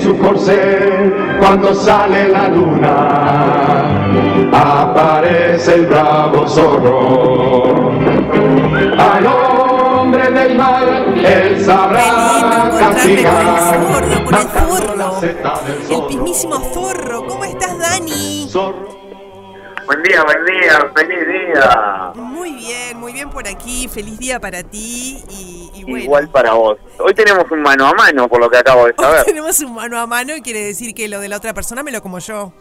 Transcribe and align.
en 0.00 0.06
su 0.06 0.18
corcel 0.18 1.36
cuando 1.38 1.74
sale 1.74 2.28
la 2.28 2.48
luna. 2.48 4.08
Aparece 4.52 5.74
el 5.74 5.86
bravo 5.86 6.48
zorro. 6.48 7.90
Al 8.98 9.26
hombre 9.26 10.30
del 10.30 10.56
mal, 10.56 11.14
él 11.24 11.64
sabrá 11.64 12.70
castigar. 12.78 13.80
El 15.90 16.02
mismísimo 16.08 16.56
zorro. 16.72 17.26
¿Cómo 17.26 17.44
estás, 17.44 17.78
Dani? 17.78 18.48
Buen 19.90 20.04
día, 20.04 20.22
buen 20.22 20.44
día, 20.44 20.92
feliz 20.94 21.26
día. 21.26 22.12
Muy 22.14 22.52
bien, 22.52 22.96
muy 22.96 23.12
bien 23.12 23.28
por 23.28 23.48
aquí. 23.48 23.88
Feliz 23.88 24.20
día 24.20 24.38
para 24.38 24.62
ti 24.62 25.20
y, 25.28 25.68
y 25.74 25.82
bueno. 25.82 25.98
Igual 25.98 26.28
para 26.30 26.52
vos. 26.52 26.78
Hoy 27.00 27.12
tenemos 27.12 27.50
un 27.50 27.60
mano 27.60 27.88
a 27.88 27.92
mano, 27.94 28.28
por 28.28 28.38
lo 28.40 28.48
que 28.48 28.58
acabo 28.58 28.86
de 28.86 28.94
Hoy 28.96 29.04
saber. 29.04 29.24
tenemos 29.24 29.58
un 29.58 29.74
mano 29.74 29.98
a 29.98 30.06
mano 30.06 30.36
y 30.36 30.42
quiere 30.42 30.62
decir 30.62 30.94
que 30.94 31.08
lo 31.08 31.18
de 31.18 31.28
la 31.28 31.38
otra 31.38 31.52
persona 31.54 31.82
me 31.82 31.90
lo 31.90 32.00
como 32.02 32.20
yo. 32.20 32.52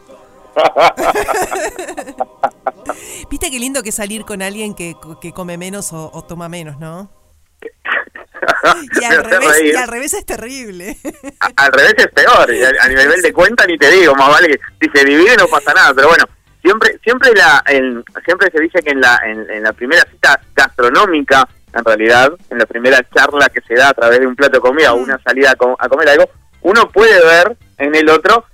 Viste 3.29 3.51
qué 3.51 3.59
lindo 3.59 3.83
que 3.83 3.91
salir 3.91 4.25
con 4.25 4.41
alguien 4.41 4.73
que, 4.73 4.95
que 5.21 5.31
come 5.31 5.55
menos 5.55 5.93
o, 5.93 6.09
o 6.11 6.23
toma 6.23 6.49
menos, 6.49 6.79
¿no? 6.79 7.11
Y 8.99 9.03
al, 9.05 9.23
revés, 9.23 9.61
y 9.65 9.75
al 9.75 9.87
revés 9.87 10.15
es 10.15 10.25
terrible. 10.25 10.97
A- 11.41 11.65
al 11.65 11.71
revés 11.73 11.93
es 11.95 12.07
peor. 12.07 12.51
y 12.51 12.63
A, 12.63 12.71
a 12.81 12.87
nivel 12.87 13.21
de 13.21 13.31
cuenta 13.33 13.67
ni 13.67 13.77
te 13.77 13.91
digo, 13.91 14.15
más 14.15 14.29
vale 14.29 14.47
que 14.47 14.59
si 14.81 14.89
se 14.97 15.05
divide 15.05 15.37
no 15.37 15.45
pasa 15.47 15.75
nada. 15.75 15.93
Pero 15.93 16.07
bueno, 16.07 16.25
siempre 16.69 16.99
siempre 17.03 17.31
la 17.33 17.63
en- 17.67 18.03
siempre 18.25 18.49
se 18.51 18.59
dice 18.61 18.79
que 18.83 18.91
en 18.91 19.01
la 19.01 19.19
en, 19.25 19.49
en 19.49 19.63
la 19.63 19.73
primera 19.73 20.03
cita 20.11 20.39
gastronómica, 20.55 21.47
en 21.73 21.83
realidad, 21.83 22.31
en 22.49 22.57
la 22.59 22.65
primera 22.65 22.99
charla 23.13 23.49
que 23.49 23.61
se 23.61 23.73
da 23.75 23.89
a 23.89 23.93
través 23.93 24.19
de 24.19 24.27
un 24.27 24.35
plato 24.35 24.53
de 24.57 24.61
comida 24.61 24.93
o 24.93 24.97
una 24.97 25.19
salida 25.23 25.51
a, 25.51 25.55
co- 25.55 25.75
a 25.79 25.89
comer 25.89 26.09
algo, 26.09 26.29
uno 26.61 26.89
puede 26.89 27.23
ver 27.25 27.57
en 27.77 27.95
el 27.95 28.09
otro 28.09 28.45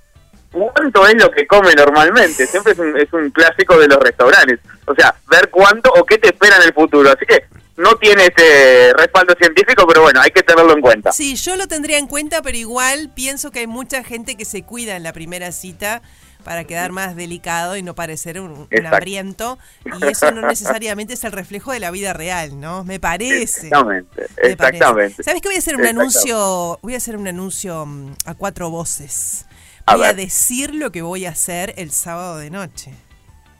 cuánto 0.52 1.06
es 1.06 1.14
lo 1.22 1.30
que 1.30 1.46
come 1.46 1.74
normalmente. 1.74 2.46
Siempre 2.46 2.72
es 2.72 2.78
un, 2.78 2.96
es 2.98 3.12
un 3.12 3.30
clásico 3.30 3.78
de 3.78 3.88
los 3.88 3.98
restaurantes. 3.98 4.60
O 4.86 4.94
sea, 4.94 5.14
ver 5.30 5.50
cuánto 5.50 5.90
o 5.92 6.04
qué 6.04 6.16
te 6.18 6.28
espera 6.28 6.56
en 6.56 6.62
el 6.62 6.72
futuro. 6.74 7.10
Así 7.10 7.26
que 7.26 7.44
no 7.76 7.96
tiene 7.96 8.26
ese 8.34 8.92
respaldo 8.96 9.34
científico, 9.38 9.86
pero 9.86 10.02
bueno, 10.02 10.20
hay 10.22 10.30
que 10.30 10.42
tenerlo 10.42 10.72
en 10.72 10.80
cuenta. 10.80 11.12
Sí, 11.12 11.36
yo 11.36 11.56
lo 11.56 11.66
tendría 11.66 11.98
en 11.98 12.06
cuenta, 12.06 12.40
pero 12.42 12.56
igual 12.56 13.10
pienso 13.14 13.50
que 13.50 13.58
hay 13.60 13.66
mucha 13.66 14.02
gente 14.04 14.36
que 14.36 14.44
se 14.46 14.62
cuida 14.62 14.96
en 14.96 15.02
la 15.02 15.12
primera 15.12 15.52
cita 15.52 16.00
para 16.46 16.62
quedar 16.62 16.92
más 16.92 17.16
delicado 17.16 17.76
y 17.76 17.82
no 17.82 17.96
parecer 17.96 18.40
un, 18.40 18.68
un 18.70 18.86
hambriento. 18.86 19.58
Y 19.84 20.06
eso 20.06 20.30
no 20.30 20.42
necesariamente 20.46 21.14
es 21.14 21.24
el 21.24 21.32
reflejo 21.32 21.72
de 21.72 21.80
la 21.80 21.90
vida 21.90 22.12
real, 22.12 22.60
¿no? 22.60 22.84
Me 22.84 23.00
parece. 23.00 23.66
Exactamente, 23.66 24.26
Me 24.40 24.56
parece. 24.56 24.76
exactamente. 24.76 25.22
¿Sabes 25.24 25.42
qué 25.42 25.48
voy 25.48 25.56
a 25.56 25.58
hacer 25.58 25.74
un 25.74 25.86
anuncio? 25.86 26.78
Voy 26.82 26.94
a 26.94 26.98
hacer 26.98 27.16
un 27.16 27.26
anuncio 27.26 27.84
mm, 27.84 28.12
a 28.26 28.34
cuatro 28.34 28.70
voces. 28.70 29.44
Voy 29.92 30.04
a 30.06 30.12
decir 30.12 30.72
lo 30.72 30.92
que 30.92 31.02
voy 31.02 31.26
a 31.26 31.30
hacer 31.30 31.74
el 31.78 31.90
sábado 31.90 32.36
de 32.36 32.50
noche. 32.50 32.92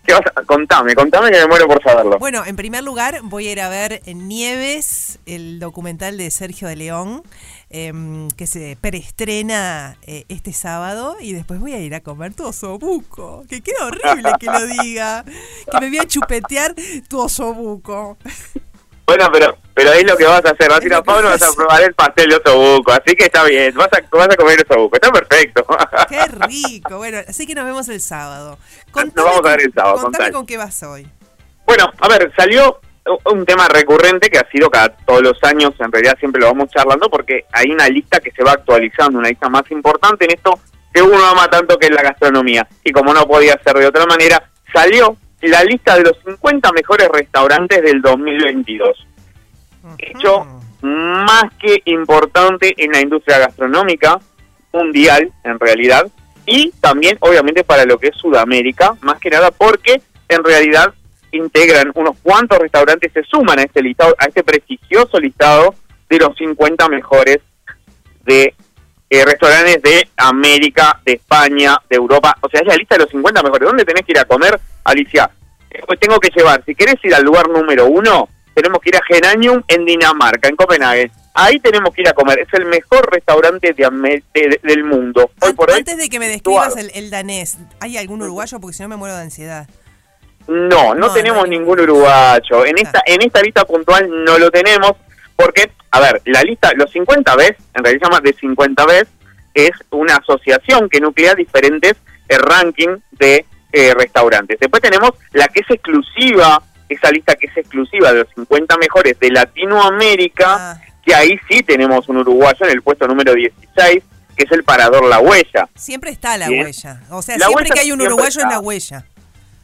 ¿Qué 0.07 0.13
vas 0.13 0.23
a- 0.35 0.43
Contame, 0.45 0.95
contame 0.95 1.31
que 1.31 1.39
me 1.39 1.47
muero 1.47 1.67
por 1.67 1.83
saberlo. 1.83 2.19
Bueno, 2.19 2.45
en 2.47 2.55
primer 2.57 2.85
lugar 2.85 3.21
voy 3.25 3.49
a 3.49 3.53
ir 3.53 3.61
a 3.61 3.69
ver 3.69 4.01
Nieves 4.07 5.19
el 5.27 5.59
documental 5.59 6.17
de 6.17 6.31
Sergio 6.31 6.69
de 6.69 6.77
León 6.77 7.23
em, 7.71 8.29
que 8.31 8.47
se 8.47 8.79
preestrena 8.81 9.97
eh, 10.03 10.25
este 10.29 10.53
sábado 10.53 11.17
y 11.21 11.33
después 11.33 11.59
voy 11.59 11.73
a 11.73 11.79
ir 11.81 11.95
a 11.97 12.01
comer 12.01 12.33
tu 12.35 12.45
osobuco. 12.47 13.43
Que 13.49 13.61
queda 13.61 13.87
horrible 13.87 14.31
que 14.39 14.47
lo 14.47 14.65
diga. 14.67 15.25
Que 15.71 15.81
me 15.81 15.89
voy 15.89 15.99
a 15.99 16.07
chupetear 16.07 16.75
tu 17.09 17.19
osobuco. 17.21 18.17
Bueno, 19.07 19.31
pero 19.33 19.57
pero 19.77 19.91
ahí 19.91 20.05
lo 20.05 20.17
que 20.17 20.25
vas 20.25 20.43
a 20.45 20.51
hacer, 20.51 20.71
vas 20.71 20.81
a 20.81 20.85
ir 20.87 20.95
a 20.95 21.03
Pablo 21.03 21.29
vas 21.29 21.43
a 21.43 21.53
probar 21.53 21.83
el 21.83 21.93
pastel 21.95 22.31
de 22.31 22.37
osobuco, 22.37 22.93
así 22.93 23.15
que 23.15 23.27
está 23.27 23.45
bien, 23.45 23.75
vas 23.75 23.91
a, 23.93 24.17
vas 24.17 24.29
a 24.31 24.37
comer 24.37 24.65
osobuco, 24.67 24.97
está 24.97 25.13
perfecto. 25.13 25.67
Qué 26.09 26.25
rico. 26.47 26.97
Bueno, 26.97 27.19
así 27.29 27.47
que 27.47 27.55
nos 27.55 27.67
vemos 27.67 27.87
el 27.89 28.01
sábado. 28.01 28.59
Nos 28.95 29.15
vamos 29.15 29.45
a 29.45 29.51
ver 29.51 29.61
el 29.61 29.73
sábado, 29.75 29.95
Contame 29.97 30.13
contale. 30.13 30.33
con 30.33 30.47
qué 30.47 30.57
vas 30.57 30.83
hoy. 30.83 31.07
Bueno, 31.67 31.93
a 32.01 32.09
ver, 32.09 32.33
salió 32.37 32.81
un 33.25 33.45
tema 33.45 33.69
recurrente 33.69 34.31
que 34.31 34.39
ha 34.39 34.49
sido 34.51 34.71
cada 34.71 34.89
todos 34.89 35.23
los 35.23 35.45
años, 35.45 35.73
en 35.79 35.93
realidad 35.93 36.17
siempre 36.19 36.41
lo 36.41 36.47
vamos 36.49 36.71
charlando 36.71 37.09
porque 37.11 37.45
hay 37.53 37.71
una 37.71 37.89
lista 37.89 38.19
que 38.19 38.31
se 38.33 38.43
va 38.43 38.53
actualizando, 38.53 39.19
una 39.19 39.29
lista 39.29 39.49
más 39.49 39.71
importante 39.71 40.25
en 40.25 40.33
esto 40.33 40.59
que 40.93 41.03
uno 41.03 41.23
ama 41.27 41.49
tanto 41.51 41.79
que 41.79 41.89
es 41.89 41.93
la 41.93 42.03
gastronomía. 42.03 42.67
Y 42.83 42.93
como 42.93 43.13
no 43.13 43.27
podía 43.27 43.61
ser 43.63 43.77
de 43.77 43.87
otra 43.87 44.07
manera, 44.07 44.43
salió 44.73 45.17
la 45.43 45.63
lista 45.65 45.97
de 45.97 46.03
los 46.03 46.19
50 46.25 46.73
mejores 46.73 47.09
restaurantes 47.09 47.83
del 47.83 48.01
2022. 48.01 49.07
Hecho 49.99 50.47
más 50.83 51.53
que 51.59 51.83
importante 51.87 52.75
en 52.77 52.93
la 52.93 53.01
industria 53.01 53.39
gastronómica 53.39 54.19
mundial, 54.73 55.33
en 55.45 55.59
realidad, 55.59 56.07
y 56.45 56.71
también 56.81 57.17
obviamente 57.21 57.65
para 57.65 57.85
lo 57.85 57.99
que 57.99 58.09
es 58.09 58.17
Sudamérica, 58.17 58.97
más 59.01 59.19
que 59.19 59.31
nada 59.31 59.51
porque 59.51 60.01
en 60.29 60.45
realidad 60.45 60.93
integran 61.33 61.93
unos 61.95 62.17
cuantos 62.23 62.59
restaurantes, 62.59 63.13
se 63.13 63.23
suman 63.25 63.59
a 63.59 63.63
este 63.63 63.83
listado, 63.83 64.15
a 64.19 64.27
este 64.27 64.43
prestigioso 64.43 65.19
listado 65.19 65.75
de 66.09 66.19
los 66.19 66.37
50 66.37 66.89
mejores 66.89 67.39
de 68.25 68.55
eh, 69.09 69.25
restaurantes 69.25 69.81
de 69.83 70.09
América, 70.17 71.01
de 71.05 71.13
España, 71.15 71.77
de 71.89 71.97
Europa. 71.97 72.37
O 72.41 72.49
sea, 72.49 72.61
es 72.61 72.67
la 72.67 72.75
lista 72.77 72.97
de 72.97 73.03
los 73.03 73.11
50 73.11 73.43
mejores. 73.43 73.67
¿Dónde 73.69 73.85
tenés 73.85 74.05
que 74.05 74.13
ir 74.13 74.19
a 74.19 74.25
comer, 74.25 74.59
Alicia? 74.85 75.31
Eh, 75.71 75.81
Pues 75.87 75.99
tengo 76.01 76.19
que 76.19 76.31
llevar, 76.35 76.63
si 76.67 76.75
querés 76.75 76.97
ir 77.05 77.15
al 77.15 77.23
lugar 77.25 77.49
número 77.49 77.87
uno, 77.87 78.29
tenemos 78.55 78.81
que 78.81 78.89
ir 78.91 78.97
a 78.97 79.01
Geranium 79.07 79.63
en 79.69 79.85
Dinamarca, 79.85 80.49
en 80.49 80.57
Copenhague. 80.57 81.11
Ahí 81.35 81.61
tenemos 81.61 81.95
que 81.95 82.01
ir 82.01 82.09
a 82.09 82.15
comer. 82.15 82.39
Es 82.41 82.49
el 82.55 82.65
mejor 82.65 83.13
restaurante 83.13 83.75
de 83.75 83.85
de- 83.91 84.23
de- 84.33 84.61
del 84.63 84.85
mundo. 84.85 85.31
Hoy 85.41 85.53
por 85.53 85.71
hoy, 85.71 85.77
Antes 85.79 85.99
de 85.99 86.09
que 86.09 86.19
me 86.19 86.29
describas 86.29 86.77
el, 86.79 86.91
el 86.95 87.11
danés, 87.11 87.59
¿hay 87.79 87.99
algún 87.99 88.23
uruguayo? 88.23 88.59
Porque 88.59 88.75
si 88.75 88.83
no 88.83 88.89
me 88.89 88.97
muero 88.97 89.15
de 89.15 89.21
ansiedad. 89.23 89.69
No, 90.49 90.95
no, 90.95 91.09
No, 91.09 91.13
tenemos 91.13 91.43
no 91.43 91.47
ningún 91.49 91.79
uruguayo. 91.81 92.65
En 92.65 92.79
esta 92.79 93.03
en 93.05 93.21
esta 93.21 93.43
lista 93.43 93.65
puntual 93.65 94.09
no 94.25 94.39
lo 94.39 94.51
tenemos 94.51 94.93
porque, 95.37 95.71
a 95.91 96.01
ver, 96.01 96.23
la 96.25 96.43
lista, 96.43 96.73
los 96.75 96.91
50 96.93 97.37
veces, 97.37 97.57
en 97.75 97.85
realidad 97.85 98.07
se 98.09 98.11
llama 98.13 98.21
de 98.25 98.33
50 98.33 98.87
veces, 98.87 99.09
es 99.55 99.71
una 99.91 100.17
asociación 100.17 100.89
que 100.89 101.01
nuclea 101.01 101.35
diferentes 101.35 101.95
eh, 102.29 102.39
rankings 102.39 102.99
de 103.13 103.45
eh, 103.73 103.95
restaurantes. 103.95 104.59
Después 104.61 104.83
tenemos 104.83 105.11
la 105.33 105.47
que 105.49 105.61
es 105.61 105.71
exclusiva, 105.71 106.63
esa 106.89 107.11
lista 107.11 107.35
que 107.35 107.47
es 107.47 107.57
exclusiva 107.57 108.13
de 108.13 108.21
los 108.21 108.29
50 108.35 108.77
mejores 108.79 109.19
de 109.19 109.31
Latinoamérica, 109.31 110.73
Ah, 110.73 110.81
que 111.05 111.15
ahí 111.15 111.39
sí 111.49 111.63
tenemos 111.63 112.09
un 112.09 112.17
uruguayo 112.19 112.67
en 112.67 112.73
el 112.73 112.83
puesto 112.83 113.07
número 113.07 113.33
16, 113.35 114.03
que 114.37 114.43
es 114.45 114.51
el 114.53 114.65
Parador 114.65 115.05
La 115.05 115.21
Huella. 115.21 115.69
siempre 115.75 116.11
está 116.11 116.37
la 116.37 116.49
Bien. 116.49 116.65
huella. 116.65 117.01
O 117.11 117.23
sea, 117.23 117.37
La 117.39 117.47
siempre 117.47 117.65
huella 117.65 117.75
que 117.75 117.81
hay 117.81 117.93
un 117.93 118.01
uruguayo 118.03 118.41
es 118.41 118.49
la 118.49 118.59
huella. 118.61 119.05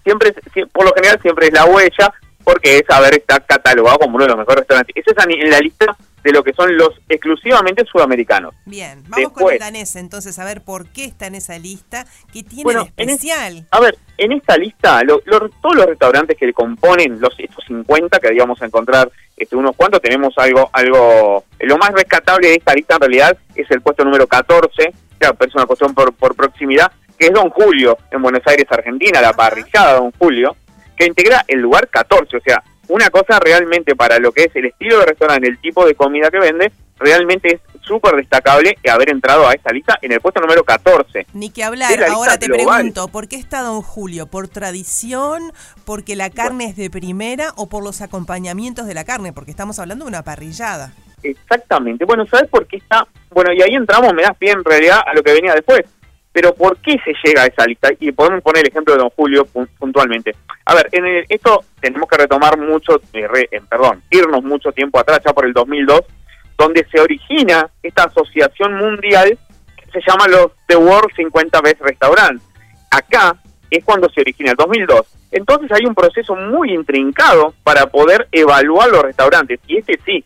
siempre, 0.05 0.33
por 0.73 0.85
lo 0.85 0.93
general 0.95 1.19
siempre 1.21 1.47
es 1.49 1.53
la 1.53 1.65
huella, 1.65 2.13
porque 2.45 2.79
es 2.79 2.85
haber 2.91 3.15
está 3.15 3.41
catalogado 3.41 3.99
como 3.99 4.17
uno 4.17 4.25
de 4.25 4.31
los 4.31 4.39
mejores 4.39 4.61
restaurantes. 4.61 4.95
Esa 4.97 5.11
es 5.31 5.37
en 5.39 5.51
la 5.51 5.61
lista 5.61 5.97
de 6.23 6.31
lo 6.33 6.45
que 6.45 6.53
son 6.53 6.77
los 6.77 6.91
exclusivamente 7.09 7.85
sudamericanos. 7.85 8.55
Bien, 8.65 9.03
vamos 9.09 9.33
con 9.33 9.53
el 9.53 9.59
danés 9.59 9.97
entonces, 9.97 10.39
a 10.39 10.45
ver 10.45 10.61
por 10.63 10.87
qué 10.89 11.05
está 11.05 11.27
en 11.27 11.35
esa 11.35 11.59
lista, 11.59 12.07
qué 12.33 12.45
tiene 12.45 12.63
Bueno, 12.63 12.85
de 12.85 12.93
en 13.03 13.09
es- 13.11 13.17
especial. 13.17 13.67
A 13.73 13.81
ver, 13.81 13.99
en 14.19 14.31
esta 14.33 14.57
lista, 14.57 15.03
lo- 15.03 15.21
lo- 15.25 15.49
todos 15.61 15.75
los 15.75 15.87
restaurantes 15.87 16.37
que 16.39 16.53
componen 16.53 17.21
los 17.21 17.35
estos 17.39 17.65
50 17.67 18.21
que 18.21 18.33
íbamos 18.35 18.61
a 18.63 18.67
encontrar 18.67 19.11
este, 19.37 19.57
unos 19.57 19.75
cuantos, 19.75 20.01
tenemos 20.01 20.33
algo, 20.37 20.71
algo, 20.73 21.45
lo 21.59 21.79
más 21.79 21.91
rescatable 21.93 22.49
de 22.49 22.55
esta 22.57 22.75
lista 22.75 22.95
en 22.95 23.01
realidad 23.01 23.37
es 23.57 23.69
el 23.73 23.81
puesto 23.81 24.05
número 24.05 24.27
14, 24.29 24.93
claro, 25.19 25.35
pero 25.37 25.49
es 25.49 25.55
una 25.57 25.67
cuestión 25.67 25.93
por, 25.95 26.13
por 26.15 26.37
proximidad, 26.37 26.93
que 27.19 27.27
es 27.27 27.33
Don 27.33 27.51
Julio, 27.51 27.99
en 28.13 28.23
Buenos 28.23 28.43
Aires, 28.47 28.67
Argentina, 28.71 29.21
la 29.21 29.29
Ajá. 29.31 29.37
parrillada 29.37 29.95
Don 29.95 30.13
Julio, 30.13 30.55
que 30.97 31.07
integra 31.07 31.45
el 31.49 31.61
lugar 31.61 31.89
14, 31.89 32.37
o 32.37 32.41
sea, 32.41 32.63
una 32.89 33.11
cosa 33.11 33.39
realmente 33.41 33.95
para 33.95 34.19
lo 34.19 34.33
que 34.33 34.45
es 34.45 34.57
el 34.57 34.67
estilo 34.67 34.99
de 34.99 35.07
restaurante, 35.07 35.49
el 35.49 35.59
tipo 35.59 35.87
de 35.87 35.95
comida 35.95 36.31
que 36.31 36.39
vende, 36.39 36.73
realmente 36.99 37.55
es 37.55 37.61
súper 37.83 38.15
destacable 38.17 38.77
haber 38.91 39.11
entrado 39.11 39.49
a 39.49 39.53
esta 39.53 39.73
lista 39.73 39.99
en 40.03 40.13
el 40.13 40.21
puesto 40.21 40.41
número 40.41 40.65
14. 40.65 41.27
Ni 41.33 41.51
que 41.51 41.65
hablar, 41.65 42.03
ahora 42.05 42.39
te 42.39 42.47
global. 42.47 42.77
pregunto, 42.77 43.09
¿por 43.09 43.29
qué 43.29 43.37
está 43.37 43.63
Don 43.63 43.83
Julio? 43.83 44.27
¿Por 44.27 44.49
tradición? 44.49 45.53
¿Porque 45.85 46.17
la 46.17 46.31
carne 46.31 46.67
es 46.67 46.77
de 46.77 46.91
primera? 46.91 47.53
¿O 47.57 47.69
por 47.69 47.83
los 47.83 48.01
acompañamientos 48.03 48.87
de 48.87 48.95
la 48.95 49.05
carne? 49.05 49.33
Porque 49.33 49.51
estamos 49.51 49.79
hablando 49.79 50.05
de 50.05 50.11
una 50.11 50.23
parrillada. 50.23 50.93
Exactamente. 51.23 52.05
Bueno, 52.05 52.27
¿sabes 52.27 52.49
por 52.49 52.67
qué 52.67 52.77
está? 52.77 53.07
Bueno, 53.31 53.53
y 53.53 53.63
ahí 53.63 53.75
entramos, 53.75 54.13
me 54.13 54.23
das 54.23 54.37
pie 54.37 54.51
en 54.51 54.65
realidad 54.65 55.01
a 55.05 55.15
lo 55.15 55.23
que 55.23 55.33
venía 55.33 55.55
después. 55.55 55.85
Pero 56.33 56.55
¿por 56.55 56.79
qué 56.79 56.97
se 57.05 57.13
llega 57.25 57.43
a 57.43 57.47
esa 57.47 57.67
lista? 57.67 57.91
Y 58.01 58.11
podemos 58.13 58.43
poner 58.43 58.63
el 58.65 58.71
ejemplo 58.71 58.95
de 58.95 59.01
Don 59.01 59.11
Julio 59.11 59.47
pun- 59.53 59.69
puntualmente. 59.79 60.35
A 60.65 60.75
ver, 60.75 60.89
en 60.93 61.05
el- 61.05 61.27
esto 61.29 61.63
tenemos 61.81 62.09
que 62.09 62.17
retomar 62.17 62.59
mucho, 62.59 63.01
eh, 63.13 63.29
re- 63.29 63.51
perdón, 63.69 64.03
irnos 64.11 64.43
mucho 64.43 64.73
tiempo 64.73 64.99
atrás, 64.99 65.21
ya 65.25 65.33
por 65.33 65.45
el 65.45 65.53
2002, 65.53 66.01
donde 66.57 66.87
se 66.91 67.01
origina 67.01 67.69
esta 67.83 68.05
asociación 68.05 68.75
mundial 68.75 69.39
que 69.77 69.91
se 69.91 70.01
llama 70.11 70.27
los 70.29 70.53
The 70.67 70.77
World 70.77 71.11
50 71.15 71.61
Best 71.61 71.81
Restaurants. 71.83 72.43
Acá 72.91 73.37
es 73.71 73.85
cuando 73.85 74.09
se 74.11 74.21
origina, 74.21 74.51
el 74.53 74.57
2002. 74.57 75.07
Entonces 75.33 75.71
hay 75.73 75.85
un 75.87 75.95
proceso 75.95 76.35
muy 76.35 76.73
intrincado 76.75 77.55
para 77.63 77.87
poder 77.87 78.29
evaluar 78.33 78.89
los 78.91 79.03
restaurantes. 79.03 79.61
Y 79.67 79.79
este 79.79 79.99
sí, 80.05 80.25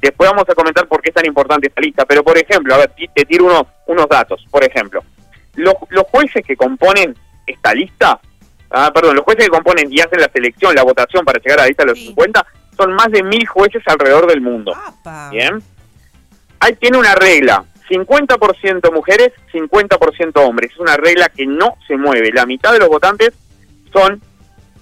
Después 0.00 0.30
vamos 0.30 0.44
a 0.48 0.54
comentar 0.54 0.86
por 0.86 1.02
qué 1.02 1.08
es 1.08 1.14
tan 1.16 1.26
importante 1.26 1.66
esta 1.66 1.80
lista, 1.80 2.04
pero 2.04 2.22
por 2.22 2.38
ejemplo, 2.38 2.72
a 2.72 2.78
ver, 2.78 2.92
te 3.12 3.24
tiro 3.24 3.46
unos, 3.46 3.64
unos 3.88 4.08
datos. 4.08 4.44
Por 4.48 4.62
ejemplo, 4.62 5.02
los, 5.58 5.74
los 5.90 6.04
jueces 6.04 6.44
que 6.46 6.56
componen 6.56 7.14
esta 7.46 7.74
lista, 7.74 8.20
ah, 8.70 8.90
perdón, 8.94 9.16
los 9.16 9.24
jueces 9.24 9.46
que 9.46 9.50
componen 9.50 9.92
y 9.92 10.00
hacen 10.00 10.20
la 10.20 10.30
selección, 10.32 10.74
la 10.74 10.82
votación 10.82 11.24
para 11.24 11.40
llegar 11.40 11.60
a 11.60 11.62
la 11.62 11.68
lista 11.68 11.84
de 11.84 11.90
los 11.90 11.98
50, 11.98 12.46
son 12.76 12.94
más 12.94 13.10
de 13.10 13.22
mil 13.22 13.46
jueces 13.46 13.82
alrededor 13.86 14.26
del 14.26 14.40
mundo. 14.40 14.72
Bien. 15.30 15.62
Ahí 16.60 16.74
tiene 16.74 16.98
una 16.98 17.14
regla, 17.14 17.64
50% 17.88 18.92
mujeres, 18.92 19.32
50% 19.52 20.32
hombres. 20.36 20.72
Es 20.72 20.78
una 20.78 20.96
regla 20.96 21.28
que 21.28 21.46
no 21.46 21.76
se 21.86 21.96
mueve. 21.96 22.30
La 22.32 22.46
mitad 22.46 22.72
de 22.72 22.78
los 22.78 22.88
votantes 22.88 23.32
son 23.92 24.20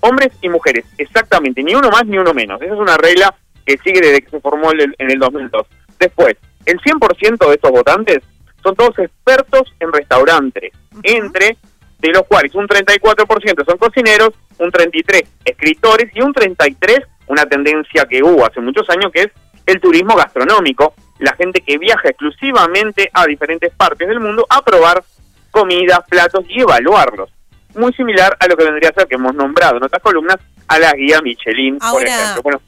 hombres 0.01 0.33
y 0.41 0.49
mujeres, 0.49 0.85
exactamente, 0.99 1.63
ni 1.63 1.75
uno 1.75 1.91
más 1.91 2.07
ni 2.07 2.19
uno 2.19 2.35
menos. 2.35 2.61
Esa 2.61 2.75
es 2.75 2.81
una 2.81 2.97
regla 2.97 3.35
que 3.65 3.79
sigue 3.79 4.01
desde 4.01 4.23
que 4.23 4.31
se 4.31 4.41
formó 4.41 4.73
en 4.73 5.11
el 5.11 5.19
2002. 5.19 5.67
Después, 5.99 6.37
el 6.67 6.79
100% 6.81 7.49
de 7.49 7.55
estos 7.55 7.71
votantes 7.71 8.21
son 8.67 8.75
todos 8.75 8.99
expertos 8.99 9.63
en 9.79 9.93
restaurantes, 9.93 10.73
entre 11.05 11.57
de 12.01 12.09
los 12.09 12.23
cuales 12.25 12.53
un 12.57 12.67
34% 12.67 13.65
son 13.65 13.79
cocineros, 13.79 14.31
un 14.59 14.73
33% 14.73 15.27
escritores 15.45 16.11
y 16.15 16.21
un 16.21 16.35
33% 16.35 17.07
una 17.29 17.45
tendencia 17.47 18.05
que 18.05 18.23
hubo 18.23 18.47
hace 18.47 18.61
muchos 18.61 18.89
años 18.91 19.11
que 19.13 19.23
es 19.23 19.29
el 19.67 19.81
turismo 19.81 20.15
gastronómico, 20.15 20.95
la 21.19 21.35
gente 21.35 21.61
que 21.61 21.77
viaja 21.77 22.09
exclusivamente 22.09 23.11
a 23.13 23.27
diferentes 23.27 23.73
partes 23.75 24.07
del 24.07 24.21
mundo 24.21 24.47
a 24.49 24.63
probar 24.63 25.03
comidas, 25.51 26.01
platos 26.09 26.45
y 26.49 26.61
evaluarlos. 26.61 27.31
Muy 27.75 27.93
similar 27.95 28.37
a 28.39 28.47
lo 28.47 28.57
que 28.57 28.65
vendría 28.65 28.91
a 28.91 28.95
ser 28.95 29.09
que 29.09 29.17
hemos 29.17 29.35
nombrado 29.35 29.79
en 29.79 29.85
otras 29.85 30.03
columnas 30.03 30.37
a 30.69 30.79
la 30.79 30.93
guía 30.93 31.21
Michelin, 31.21 31.79
por 31.79 32.05
ejemplo. 32.05 32.43
Bueno, 32.43 32.61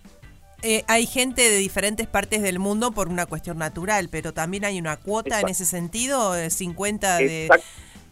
eh, 0.63 0.85
hay 0.89 1.07
gente 1.07 1.43
de 1.43 1.57
diferentes 1.57 2.07
partes 2.07 2.43
del 2.43 2.59
mundo 2.59 2.91
por 2.91 3.09
una 3.09 3.27
cuestión 3.27 3.59
natural, 3.59 4.09
pero 4.11 4.33
también 4.33 4.65
hay 4.65 4.79
una 4.79 4.97
cuota 4.97 5.41
en 5.41 5.49
ese 5.49 5.65
sentido, 5.65 6.35
50 6.51 7.17
de, 7.19 7.49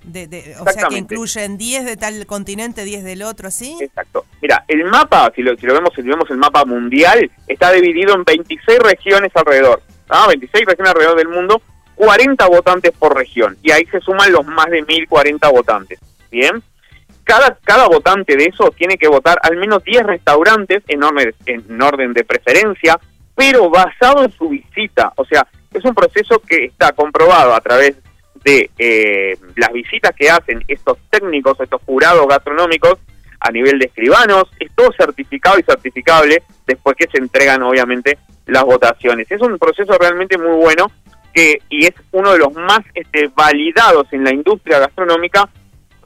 de, 0.04 0.54
o 0.60 0.70
sea 0.70 0.88
que 0.88 0.96
incluyen 0.96 1.58
10 1.58 1.84
de 1.84 1.96
tal 1.96 2.24
continente, 2.26 2.84
10 2.84 3.02
del 3.02 3.22
otro, 3.22 3.50
¿sí? 3.50 3.76
Exacto. 3.80 4.24
Mira, 4.40 4.64
el 4.68 4.84
mapa, 4.84 5.32
si 5.34 5.42
lo, 5.42 5.56
si 5.56 5.66
lo 5.66 5.74
vemos, 5.74 5.90
si 5.94 6.02
vemos 6.02 6.30
el 6.30 6.36
mapa 6.36 6.64
mundial, 6.64 7.30
está 7.48 7.72
dividido 7.72 8.14
en 8.14 8.22
26 8.24 8.78
regiones 8.78 9.32
alrededor, 9.34 9.82
¿ah? 10.08 10.26
26 10.28 10.66
regiones 10.66 10.92
alrededor 10.92 11.18
del 11.18 11.28
mundo, 11.28 11.60
40 11.96 12.46
votantes 12.46 12.92
por 12.92 13.16
región, 13.16 13.58
y 13.62 13.72
ahí 13.72 13.84
se 13.86 14.00
suman 14.00 14.30
los 14.30 14.46
más 14.46 14.66
de 14.66 14.82
1040 14.82 15.48
votantes, 15.50 15.98
¿bien? 16.30 16.62
Cada, 17.26 17.58
cada 17.64 17.88
votante 17.88 18.36
de 18.36 18.44
eso 18.44 18.70
tiene 18.70 18.96
que 18.96 19.08
votar 19.08 19.36
al 19.42 19.56
menos 19.56 19.82
10 19.82 20.04
restaurantes 20.04 20.84
en 20.86 21.02
orden, 21.02 21.34
en 21.46 21.82
orden 21.82 22.12
de 22.12 22.24
preferencia, 22.24 22.98
pero 23.34 23.68
basado 23.68 24.24
en 24.24 24.30
su 24.30 24.48
visita. 24.48 25.12
O 25.16 25.24
sea, 25.24 25.44
es 25.74 25.84
un 25.84 25.92
proceso 25.92 26.38
que 26.38 26.66
está 26.66 26.92
comprobado 26.92 27.52
a 27.52 27.60
través 27.60 27.96
de 28.44 28.70
eh, 28.78 29.36
las 29.56 29.72
visitas 29.72 30.12
que 30.16 30.30
hacen 30.30 30.62
estos 30.68 30.98
técnicos, 31.10 31.58
estos 31.60 31.82
jurados 31.82 32.28
gastronómicos 32.28 33.00
a 33.40 33.50
nivel 33.50 33.80
de 33.80 33.86
escribanos, 33.86 34.44
es 34.60 34.70
todo 34.76 34.92
certificado 34.96 35.58
y 35.58 35.64
certificable 35.64 36.44
después 36.64 36.96
que 36.96 37.08
se 37.10 37.18
entregan 37.18 37.62
obviamente 37.64 38.18
las 38.46 38.62
votaciones. 38.62 39.28
Es 39.30 39.40
un 39.40 39.58
proceso 39.58 39.98
realmente 39.98 40.38
muy 40.38 40.56
bueno 40.56 40.92
que 41.34 41.58
y 41.68 41.86
es 41.86 41.94
uno 42.12 42.32
de 42.32 42.38
los 42.38 42.54
más 42.54 42.80
este, 42.94 43.28
validados 43.34 44.06
en 44.12 44.22
la 44.22 44.32
industria 44.32 44.78
gastronómica 44.78 45.48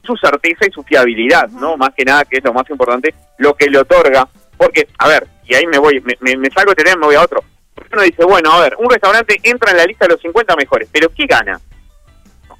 su 0.03 0.15
certeza 0.17 0.65
y 0.67 0.71
su 0.71 0.83
fiabilidad, 0.83 1.49
¿no? 1.49 1.77
Más 1.77 1.91
que 1.95 2.05
nada, 2.05 2.25
que 2.25 2.37
es 2.37 2.43
lo 2.43 2.53
más 2.53 2.69
importante, 2.69 3.13
lo 3.37 3.53
que 3.53 3.69
le 3.69 3.79
otorga. 3.79 4.27
Porque, 4.57 4.87
a 4.97 5.07
ver, 5.07 5.27
y 5.45 5.55
ahí 5.55 5.65
me 5.67 5.77
voy, 5.77 6.01
me, 6.01 6.37
me, 6.37 6.49
salgo 6.51 6.71
de 6.71 6.83
tener, 6.83 6.97
me 6.97 7.07
voy 7.07 7.15
a 7.15 7.21
otro. 7.21 7.43
Uno 7.91 8.01
dice, 8.03 8.23
bueno, 8.23 8.51
a 8.51 8.61
ver, 8.61 8.75
un 8.77 8.89
restaurante 8.89 9.39
entra 9.43 9.71
en 9.71 9.77
la 9.77 9.85
lista 9.85 10.05
de 10.05 10.13
los 10.13 10.21
50 10.21 10.55
mejores, 10.55 10.89
pero 10.91 11.09
¿qué 11.09 11.25
gana? 11.25 11.59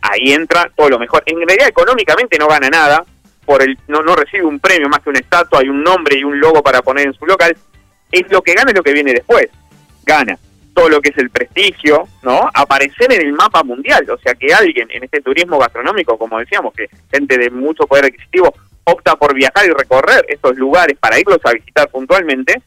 Ahí 0.01 0.33
entra 0.33 0.69
todo 0.75 0.89
lo 0.89 0.99
mejor. 0.99 1.23
En 1.25 1.37
realidad, 1.37 1.67
económicamente 1.67 2.37
no 2.37 2.47
gana 2.47 2.69
nada, 2.69 3.05
por 3.45 3.61
el 3.61 3.77
no, 3.87 4.01
no 4.01 4.15
recibe 4.15 4.45
un 4.45 4.59
premio 4.59 4.89
más 4.89 5.01
que 5.01 5.09
una 5.09 5.19
estatua, 5.19 5.59
hay 5.59 5.69
un 5.69 5.83
nombre 5.83 6.17
y 6.17 6.23
un 6.23 6.39
logo 6.39 6.61
para 6.63 6.81
poner 6.81 7.07
en 7.07 7.13
su 7.13 7.25
local. 7.25 7.55
Es 8.11 8.29
lo 8.31 8.41
que 8.41 8.53
gana 8.53 8.71
es 8.71 8.77
lo 8.77 8.83
que 8.83 8.93
viene 8.93 9.13
después. 9.13 9.47
Gana 10.05 10.37
todo 10.81 10.89
lo 10.89 11.01
que 11.01 11.11
es 11.11 11.17
el 11.19 11.29
prestigio, 11.29 12.07
¿no? 12.23 12.49
Aparecer 12.55 13.13
en 13.13 13.21
el 13.21 13.33
mapa 13.33 13.63
mundial, 13.63 14.03
o 14.09 14.17
sea, 14.17 14.33
que 14.33 14.51
alguien 14.51 14.87
en 14.91 15.03
este 15.03 15.21
turismo 15.21 15.59
gastronómico, 15.59 16.17
como 16.17 16.39
decíamos, 16.39 16.73
que 16.73 16.89
gente 17.11 17.37
de 17.37 17.51
mucho 17.51 17.85
poder 17.85 18.05
adquisitivo 18.05 18.51
opta 18.85 19.15
por 19.15 19.35
viajar 19.35 19.67
y 19.67 19.73
recorrer 19.73 20.25
estos 20.27 20.57
lugares 20.57 20.97
para 20.99 21.19
irlos 21.19 21.37
a 21.43 21.51
visitar 21.51 21.87
puntualmente, 21.89 22.63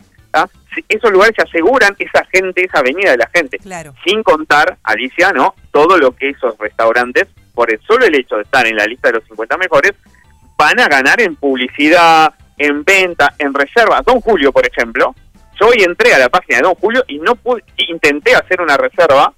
esos 0.89 1.11
lugares 1.11 1.35
se 1.37 1.43
aseguran 1.43 1.97
esa 1.99 2.25
gente, 2.27 2.65
esa 2.65 2.79
avenida 2.79 3.11
de 3.11 3.17
la 3.17 3.31
gente, 3.35 3.59
claro. 3.59 3.95
sin 4.05 4.23
contar, 4.23 4.77
Alicia, 4.85 5.33
¿no? 5.33 5.55
Todo 5.73 5.99
lo 5.99 6.15
que 6.15 6.31
esos 6.31 6.57
restaurantes, 6.59 7.27
por 7.53 7.73
el 7.73 7.81
solo 7.81 8.05
el 8.07 8.15
hecho 8.15 8.37
de 8.37 8.43
estar 8.43 8.65
en 8.67 8.77
la 8.77 8.87
lista 8.87 9.09
de 9.09 9.15
los 9.15 9.25
50 9.25 9.57
mejores, 9.57 9.93
van 10.57 10.79
a 10.79 10.87
ganar 10.87 11.21
en 11.21 11.35
publicidad, 11.35 12.33
en 12.59 12.85
venta, 12.85 13.35
en 13.39 13.55
reserva. 13.55 14.03
Don 14.03 14.21
Julio, 14.21 14.53
por 14.53 14.67
ejemplo, 14.67 15.15
yo 15.59 15.69
hoy 15.69 15.83
entré 15.83 16.13
a 16.15 16.19
la 16.19 16.29
página 16.29 16.59
de 16.59 16.65
Don 16.65 16.75
Julio 16.75 17.05
y 17.09 17.19
no 17.19 17.35
pude, 17.37 17.65
intenté 17.77 18.35
hacer 18.35 18.61
una 18.61 18.77
reserva 18.77 19.33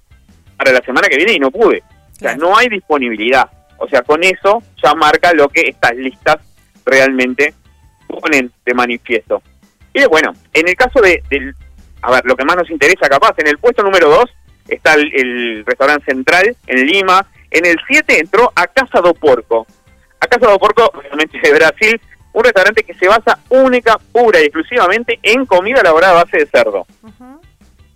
para 0.57 0.71
la 0.71 0.81
semana 0.81 1.07
que 1.07 1.17
viene 1.17 1.33
y 1.33 1.39
no 1.39 1.51
pude. 1.51 1.83
O 2.13 2.19
sea, 2.19 2.35
no 2.35 2.57
hay 2.57 2.67
disponibilidad. 2.67 3.49
O 3.77 3.87
sea, 3.87 4.01
con 4.01 4.23
eso 4.23 4.63
ya 4.83 4.93
marca 4.95 5.33
lo 5.33 5.47
que 5.49 5.61
estas 5.61 5.95
listas 5.95 6.37
realmente 6.85 7.53
ponen 8.07 8.51
de 8.65 8.73
manifiesto. 8.73 9.41
Y 9.93 10.05
bueno, 10.05 10.33
en 10.53 10.67
el 10.67 10.75
caso 10.75 11.01
de, 11.01 11.21
del, 11.29 11.55
a 12.01 12.11
ver, 12.11 12.25
lo 12.25 12.35
que 12.35 12.45
más 12.45 12.55
nos 12.55 12.69
interesa 12.69 13.07
capaz, 13.09 13.33
en 13.37 13.47
el 13.47 13.57
puesto 13.57 13.83
número 13.83 14.09
2 14.09 14.25
está 14.67 14.95
el, 14.95 15.63
restaurante 15.65 16.05
central 16.05 16.55
en 16.67 16.85
Lima, 16.85 17.25
en 17.51 17.65
el 17.65 17.77
7 17.87 18.19
entró 18.19 18.51
a 18.55 18.67
Casa 18.67 19.01
do 19.01 19.13
Porco. 19.13 19.65
A 20.19 20.27
Casa 20.27 20.47
do 20.47 20.59
Porco, 20.59 20.91
obviamente 20.93 21.39
de 21.41 21.53
Brasil, 21.53 22.01
un 22.37 22.43
restaurante 22.43 22.83
que 22.83 22.93
se 22.93 23.07
basa 23.07 23.39
única, 23.49 23.97
pura 24.11 24.39
y 24.39 24.43
exclusivamente 24.43 25.19
en 25.23 25.47
comida 25.47 25.81
elaborada 25.81 26.19
a 26.19 26.23
base 26.23 26.37
de 26.37 26.45
cerdo. 26.45 26.85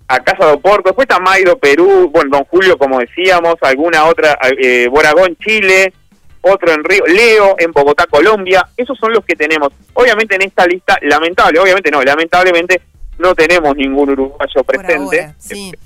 A 0.08 0.20
Casa 0.20 0.48
do 0.48 0.60
Porco, 0.60 0.90
después 0.90 1.08
está 1.08 1.20
Mairo, 1.20 1.60
Perú, 1.60 2.10
bueno, 2.12 2.38
Don 2.38 2.46
Julio, 2.46 2.76
como 2.76 3.00
decíamos, 3.00 3.56
alguna 3.62 4.06
otra, 4.06 4.38
eh, 4.58 4.88
Boragón, 4.90 5.38
Chile, 5.38 5.94
otro 6.42 6.74
en 6.74 6.84
Río, 6.84 7.06
Leo, 7.06 7.56
en 7.60 7.72
Bogotá, 7.72 8.08
Colombia, 8.08 8.68
esos 8.76 8.98
son 8.98 9.14
los 9.14 9.24
que 9.24 9.36
tenemos. 9.36 9.70
Obviamente 9.94 10.36
en 10.36 10.42
esta 10.42 10.66
lista, 10.66 10.98
lamentable, 11.04 11.60
obviamente 11.60 11.92
no, 11.92 12.02
lamentablemente 12.02 12.82
no 13.20 13.36
tenemos 13.36 13.76
ningún 13.76 14.10
uruguayo 14.10 14.64
presente. 14.66 15.36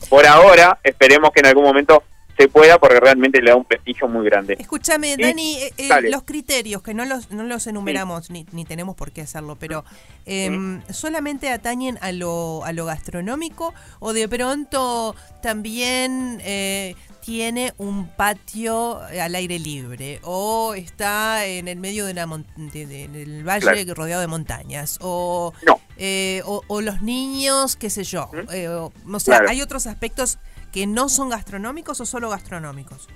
Por 0.10 0.26
ahora, 0.26 0.80
esperemos 0.82 1.32
que 1.32 1.42
en 1.42 1.48
algún 1.48 1.66
momento 1.66 2.04
se 2.38 2.50
pueda 2.50 2.78
porque 2.80 3.00
realmente 3.00 3.42
le 3.42 3.52
da 3.52 3.56
un 3.56 3.66
prestigio 3.66 4.08
muy 4.08 4.26
grande. 4.26 4.58
Escúchame, 4.60 5.16
Dani, 5.18 5.56
eh, 5.56 5.74
eh, 5.78 6.10
los 6.10 6.24
criterios, 6.24 6.82
que 6.82 6.94
no 6.94 7.06
los, 7.06 7.32
no 7.32 7.44
los 7.44 7.66
enumeramos, 7.68 8.30
ni, 8.30 8.46
ni, 8.52 8.66
tenemos 8.66 8.96
por 8.96 9.12
qué 9.12 9.22
hacerlo, 9.22 9.56
pero 9.60 9.86
em, 10.26 10.82
¿solamente 10.90 11.50
atañen 11.50 11.98
a 12.02 12.12
lo, 12.12 12.64
a 12.66 12.74
lo 12.74 12.86
gastronómico 12.86 13.74
o 14.00 14.14
de 14.14 14.28
pronto 14.28 15.16
también 15.42 16.42
eh, 16.44 16.96
tiene 17.24 17.74
un 17.78 18.08
patio 18.08 19.00
al 19.00 19.36
aire 19.36 19.58
libre 19.58 20.20
o 20.24 20.74
está 20.76 21.46
en 21.46 21.68
el 21.68 21.78
medio 21.78 22.06
de 22.06 22.12
una 22.12 22.28
del 22.56 23.44
valle 23.44 23.94
rodeado 23.94 24.22
de 24.22 24.28
montañas 24.28 24.98
o, 25.02 25.54
o, 26.68 26.82
los 26.82 27.02
niños, 27.02 27.76
qué 27.76 27.90
sé 27.90 28.04
yo? 28.04 28.30
o, 28.32 29.20
sea, 29.20 29.42
hay 29.48 29.62
otros 29.62 29.88
aspectos 29.88 30.38
que 30.76 30.86
no 30.86 31.08
son 31.08 31.30
gastronómicos 31.30 32.02
o 32.02 32.06
solo 32.06 32.30
gastronómicos? 32.30 33.08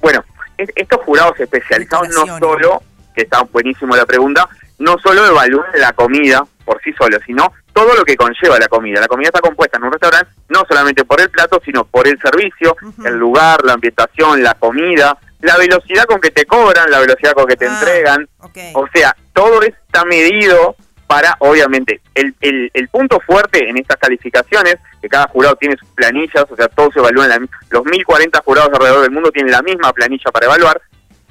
Bueno, 0.00 0.24
estos 0.58 1.00
jurados 1.02 1.38
especializados 1.38 2.08
no 2.08 2.26
solo, 2.40 2.82
que 3.14 3.22
está 3.22 3.42
buenísimo 3.44 3.94
la 3.94 4.04
pregunta, 4.04 4.48
no 4.80 4.96
solo 4.98 5.24
evalúan 5.24 5.70
la 5.76 5.92
comida 5.92 6.44
por 6.64 6.82
sí 6.82 6.92
solo, 6.98 7.16
sino 7.24 7.52
todo 7.72 7.94
lo 7.94 8.04
que 8.04 8.16
conlleva 8.16 8.58
la 8.58 8.66
comida. 8.66 9.00
La 9.00 9.06
comida 9.06 9.28
está 9.28 9.40
compuesta 9.40 9.78
en 9.78 9.84
un 9.84 9.92
restaurante 9.92 10.32
no 10.48 10.64
solamente 10.68 11.04
por 11.04 11.20
el 11.20 11.30
plato, 11.30 11.62
sino 11.64 11.84
por 11.84 12.08
el 12.08 12.18
servicio, 12.20 12.76
el 13.04 13.14
lugar, 13.14 13.64
la 13.64 13.74
ambientación, 13.74 14.42
la 14.42 14.54
comida, 14.54 15.16
la 15.42 15.56
velocidad 15.58 16.06
con 16.06 16.20
que 16.20 16.32
te 16.32 16.44
cobran, 16.44 16.90
la 16.90 16.98
velocidad 16.98 17.34
con 17.34 17.46
que 17.46 17.56
te 17.56 17.68
ah, 17.68 17.72
entregan. 17.72 18.28
O 18.74 18.84
sea, 18.92 19.16
todo 19.32 19.62
está 19.62 20.04
medido 20.04 20.74
para, 21.06 21.36
obviamente, 21.38 22.00
el, 22.14 22.34
el, 22.40 22.70
el, 22.74 22.88
punto 22.88 23.20
fuerte 23.20 23.68
en 23.68 23.78
estas 23.78 23.96
calificaciones, 23.96 24.76
que 25.00 25.08
cada 25.08 25.28
jurado 25.28 25.54
tiene 25.56 25.76
sus 25.76 25.88
planillas, 25.90 26.44
o 26.50 26.56
sea, 26.56 26.68
todos 26.68 26.92
se 26.94 26.98
evalúan, 26.98 27.28
la, 27.28 27.40
los 27.70 27.84
1040 27.84 28.42
jurados 28.44 28.70
alrededor 28.72 29.02
del 29.02 29.12
mundo 29.12 29.30
tienen 29.30 29.52
la 29.52 29.62
misma 29.62 29.92
planilla 29.92 30.30
para 30.32 30.46
evaluar, 30.46 30.80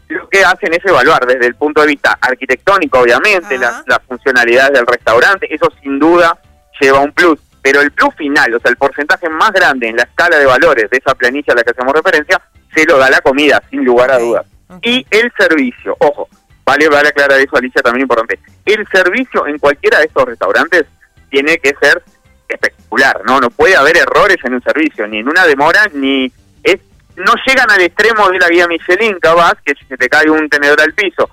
lo 0.07 0.29
que 0.29 0.43
hacen 0.43 0.73
es 0.73 0.85
evaluar 0.85 1.25
desde 1.25 1.47
el 1.47 1.55
punto 1.55 1.81
de 1.81 1.87
vista 1.87 2.17
arquitectónico, 2.21 2.99
obviamente, 2.99 3.57
las, 3.57 3.83
las 3.87 3.99
funcionalidades 4.07 4.73
del 4.73 4.87
restaurante, 4.87 5.53
eso 5.53 5.67
sin 5.81 5.99
duda 5.99 6.37
lleva 6.79 6.99
un 6.99 7.11
plus, 7.11 7.39
pero 7.61 7.81
el 7.81 7.91
plus 7.91 8.13
final, 8.15 8.53
o 8.53 8.59
sea, 8.59 8.69
el 8.69 8.77
porcentaje 8.77 9.27
más 9.29 9.51
grande 9.51 9.89
en 9.89 9.97
la 9.97 10.03
escala 10.03 10.37
de 10.37 10.45
valores 10.45 10.89
de 10.89 10.97
esa 10.97 11.15
planilla 11.15 11.53
a 11.53 11.55
la 11.55 11.63
que 11.63 11.71
hacemos 11.71 11.93
referencia, 11.93 12.41
se 12.73 12.85
lo 12.85 12.97
da 12.97 13.09
la 13.09 13.21
comida, 13.21 13.61
sin 13.69 13.83
lugar 13.83 14.11
a 14.11 14.19
dudas. 14.19 14.45
Y 14.81 15.05
el 15.09 15.31
servicio, 15.37 15.95
ojo, 15.99 16.27
Vale, 16.65 16.89
vale 16.89 17.09
aclarar 17.09 17.39
eso, 17.39 17.55
Alicia, 17.55 17.81
también 17.81 18.03
importante. 18.03 18.39
El 18.65 18.87
servicio 18.87 19.45
en 19.45 19.59
cualquiera 19.59 19.99
de 19.99 20.05
estos 20.05 20.25
restaurantes 20.25 20.85
tiene 21.29 21.57
que 21.59 21.75
ser 21.79 22.01
espectacular, 22.47 23.21
¿no? 23.25 23.39
No 23.39 23.49
puede 23.49 23.75
haber 23.75 23.97
errores 23.97 24.37
en 24.43 24.55
un 24.55 24.63
servicio, 24.63 25.07
ni 25.07 25.19
en 25.19 25.29
una 25.29 25.45
demora, 25.45 25.87
ni 25.93 26.31
es 26.63 26.79
no 27.17 27.33
llegan 27.45 27.69
al 27.69 27.81
extremo 27.81 28.29
de 28.29 28.39
la 28.39 28.49
guía 28.49 28.67
Michelin, 28.67 29.19
capaz, 29.19 29.53
que 29.63 29.73
si 29.75 29.85
se 29.85 29.95
te 29.95 30.09
cae 30.09 30.29
un 30.29 30.49
tenedor 30.49 30.81
al 30.81 30.93
piso, 30.93 31.29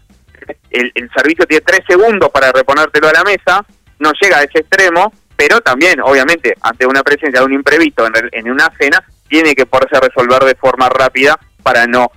el, 0.71 0.93
servicio 1.17 1.47
tiene 1.47 1.65
tres 1.67 1.81
segundos 1.89 2.31
para 2.31 2.53
reponértelo 2.53 3.09
a 3.09 3.13
la 3.13 3.25
mesa, 3.25 3.65
no 3.99 4.13
llega 4.21 4.39
a 4.39 4.43
ese 4.43 4.61
extremo, 4.61 5.13
pero 5.37 5.61
también, 5.61 6.01
obviamente, 6.01 6.55
ante 6.61 6.87
una 6.87 7.03
presencia 7.03 7.41
de 7.41 7.47
un 7.47 7.53
imprevisto 7.53 8.07
en, 8.07 8.13
en 8.31 8.51
una 8.51 8.71
cena, 8.79 9.03
tiene 9.29 9.55
que 9.55 9.67
poderse 9.67 9.99
resolver 9.99 10.45
de 10.45 10.55
forma 10.55 10.89
rápida 10.89 11.39
para 11.63 11.87
no, 11.87 12.11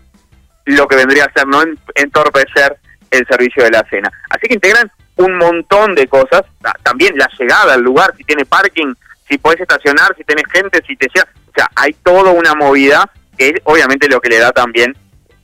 lo 0.66 0.88
que 0.88 0.96
vendría 0.96 1.26
a 1.26 1.32
ser, 1.34 1.48
no 1.48 1.64
entorpecer 1.96 2.78
el 3.16 3.28
servicio 3.28 3.64
de 3.64 3.72
la 3.72 3.86
cena. 3.90 4.12
Así 4.30 4.48
que 4.48 4.56
integran 4.56 4.92
un 5.18 5.38
montón 5.38 5.96
de 5.96 6.08
cosas, 6.08 6.44
también 6.84 7.18
la 7.18 7.30
llegada 7.40 7.74
al 7.74 7.82
lugar, 7.82 8.14
si 8.18 8.24
tiene 8.24 8.46
parking, 8.46 8.94
si 9.28 9.38
puedes 9.38 9.62
estacionar, 9.62 10.16
si 10.18 10.24
tienes 10.24 10.46
gente, 10.52 10.82
si 10.86 10.96
te 10.96 11.08
llega, 11.14 11.28
o 11.48 11.52
sea, 11.56 11.70
hay 11.76 11.94
toda 12.04 12.32
una 12.32 12.54
movida 12.54 13.10
que 13.38 13.50
es 13.50 13.54
obviamente 13.64 14.08
lo 14.08 14.20
que 14.22 14.30
le 14.30 14.40
da 14.40 14.52
también 14.52 14.96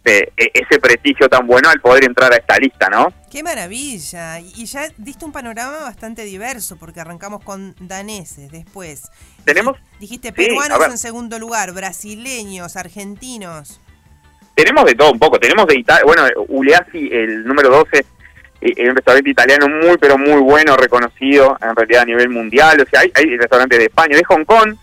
e, 0.03 0.31
ese 0.35 0.79
prestigio 0.79 1.29
tan 1.29 1.45
bueno 1.45 1.69
al 1.69 1.79
poder 1.79 2.03
entrar 2.05 2.33
a 2.33 2.37
esta 2.37 2.57
lista, 2.57 2.89
¿no? 2.89 3.13
Qué 3.29 3.43
maravilla. 3.43 4.39
Y 4.39 4.65
ya 4.65 4.87
diste 4.97 5.25
un 5.25 5.31
panorama 5.31 5.77
bastante 5.77 6.23
diverso, 6.23 6.77
porque 6.77 6.99
arrancamos 6.99 7.43
con 7.43 7.75
daneses, 7.79 8.51
después. 8.51 9.03
¿Tenemos? 9.45 9.77
Dijiste 9.99 10.33
peruanos 10.33 10.79
en 10.87 10.97
segundo 10.97 11.37
lugar, 11.39 11.71
brasileños, 11.71 12.75
argentinos. 12.75 13.79
Tenemos 14.55 14.85
de 14.85 14.95
todo 14.95 15.11
un 15.11 15.19
poco. 15.19 15.39
Tenemos 15.39 15.65
de 15.67 15.79
Italia, 15.79 16.03
bueno, 16.05 16.23
Uleasi, 16.49 17.09
el 17.11 17.45
número 17.45 17.69
12, 17.69 18.05
es 18.61 18.89
un 18.89 18.95
restaurante 18.95 19.29
italiano 19.29 19.67
muy, 19.67 19.97
pero 19.97 20.17
muy 20.17 20.39
bueno, 20.41 20.77
reconocido 20.77 21.57
en 21.61 21.75
realidad 21.75 22.03
a 22.03 22.05
nivel 22.05 22.29
mundial. 22.29 22.79
O 22.81 22.89
sea, 22.89 23.01
hay, 23.01 23.11
hay 23.15 23.37
restaurantes 23.37 23.79
de 23.79 23.85
España, 23.85 24.15
de 24.15 24.23
Hong 24.25 24.45
Kong. 24.45 24.75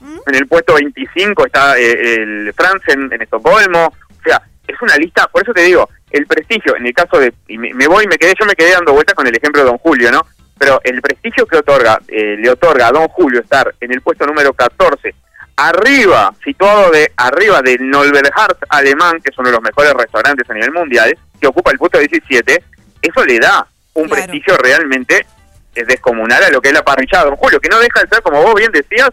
¿Mm? 0.00 0.18
En 0.26 0.34
el 0.34 0.46
puesto 0.46 0.74
25 0.74 1.46
está 1.46 1.78
eh, 1.78 2.14
el 2.14 2.52
France 2.54 2.92
en, 2.92 3.12
en 3.12 3.22
Estocolmo. 3.22 3.86
O 3.86 4.22
sea, 4.22 4.42
es 4.68 4.80
una 4.82 4.96
lista, 4.96 5.26
por 5.26 5.42
eso 5.42 5.52
te 5.52 5.62
digo, 5.62 5.88
el 6.10 6.26
prestigio, 6.26 6.76
en 6.76 6.86
el 6.86 6.94
caso 6.94 7.18
de, 7.18 7.32
y 7.48 7.58
me, 7.58 7.86
voy, 7.86 8.06
me 8.06 8.18
quedé, 8.18 8.34
yo 8.38 8.46
me 8.46 8.54
quedé 8.54 8.72
dando 8.72 8.92
vueltas 8.92 9.14
con 9.14 9.26
el 9.26 9.34
ejemplo 9.34 9.62
de 9.62 9.68
Don 9.68 9.78
Julio, 9.78 10.10
¿no? 10.12 10.24
Pero 10.58 10.80
el 10.84 11.00
prestigio 11.00 11.46
que 11.46 11.58
otorga, 11.58 12.00
eh, 12.08 12.36
le 12.38 12.50
otorga 12.50 12.88
a 12.88 12.92
Don 12.92 13.08
Julio 13.08 13.40
estar 13.40 13.74
en 13.80 13.92
el 13.92 14.00
puesto 14.00 14.26
número 14.26 14.52
14, 14.52 15.14
arriba, 15.58 16.32
situado 16.42 16.90
de 16.92 17.10
arriba 17.16 17.60
del 17.62 17.90
Nolberhart 17.90 18.58
alemán, 18.68 19.20
que 19.20 19.30
es 19.30 19.38
uno 19.38 19.48
de 19.48 19.56
los 19.56 19.62
mejores 19.62 19.92
restaurantes 19.92 20.48
a 20.48 20.54
nivel 20.54 20.70
mundial, 20.70 21.18
que 21.40 21.46
ocupa 21.48 21.72
el 21.72 21.78
puesto 21.78 21.98
17, 21.98 22.64
eso 23.02 23.24
le 23.24 23.38
da 23.40 23.66
un 23.94 24.08
prestigio 24.08 24.56
realmente 24.56 25.26
descomunal 25.74 26.44
a 26.44 26.50
lo 26.50 26.60
que 26.60 26.68
es 26.68 26.74
la 26.74 26.84
parrillada, 26.84 27.24
Don 27.24 27.36
Julio, 27.36 27.60
que 27.60 27.68
no 27.68 27.78
deja 27.80 28.00
de 28.00 28.08
ser, 28.08 28.22
como 28.22 28.40
vos 28.40 28.54
bien 28.54 28.70
decías, 28.70 29.10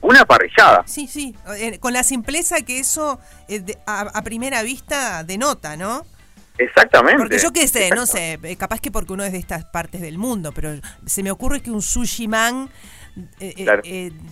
una 0.00 0.24
parrillada. 0.24 0.84
Sí, 0.86 1.08
sí, 1.08 1.34
eh, 1.56 1.80
con 1.80 1.92
la 1.92 2.04
simpleza 2.04 2.60
que 2.62 2.78
eso 2.78 3.18
eh, 3.48 3.62
a, 3.86 4.22
primera 4.22 4.62
vista 4.62 5.24
denota, 5.24 5.76
¿no? 5.76 6.06
Exactamente. 6.58 7.18
Porque 7.18 7.38
yo 7.38 7.52
qué 7.52 7.66
sé, 7.66 7.90
no 7.90 8.06
sé, 8.06 8.38
eh, 8.42 8.56
capaz 8.56 8.80
que 8.80 8.92
porque 8.92 9.12
uno 9.12 9.24
es 9.24 9.32
de 9.32 9.38
estas 9.38 9.64
partes 9.64 10.00
del 10.00 10.18
mundo, 10.18 10.52
pero 10.52 10.70
se 11.06 11.22
me 11.24 11.32
ocurre 11.32 11.60
que 11.60 11.70
un 11.70 11.82
sushi 11.82 12.28
man 12.28 12.70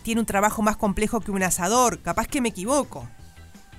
tiene 0.03 0.21
un 0.21 0.27
trabajo 0.27 0.63
más 0.63 0.77
complejo 0.77 1.21
que 1.21 1.31
un 1.31 1.43
asador, 1.43 2.01
capaz 2.03 2.27
que 2.29 2.41
me 2.41 2.51
equivoco. 2.51 3.09